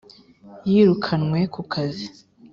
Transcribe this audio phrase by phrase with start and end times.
[0.69, 2.05] Yirukanwe kukazi